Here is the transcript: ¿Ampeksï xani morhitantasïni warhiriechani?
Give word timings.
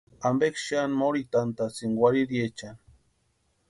¿Ampeksï 0.27 0.63
xani 0.69 0.93
morhitantasïni 1.01 1.99
warhiriechani? 2.01 2.79